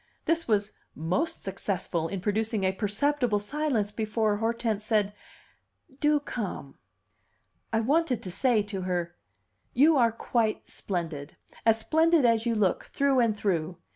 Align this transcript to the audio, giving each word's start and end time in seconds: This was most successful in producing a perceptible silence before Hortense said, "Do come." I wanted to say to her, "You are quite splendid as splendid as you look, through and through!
This 0.25 0.47
was 0.47 0.71
most 0.95 1.43
successful 1.43 2.07
in 2.07 2.21
producing 2.21 2.63
a 2.63 2.71
perceptible 2.71 3.37
silence 3.37 3.91
before 3.91 4.37
Hortense 4.37 4.83
said, 4.83 5.13
"Do 5.99 6.19
come." 6.19 6.79
I 7.71 7.81
wanted 7.81 8.23
to 8.23 8.31
say 8.31 8.63
to 8.63 8.81
her, 8.81 9.15
"You 9.75 9.97
are 9.97 10.11
quite 10.11 10.67
splendid 10.67 11.37
as 11.67 11.77
splendid 11.79 12.25
as 12.25 12.47
you 12.47 12.55
look, 12.55 12.85
through 12.85 13.19
and 13.19 13.37
through! 13.37 13.77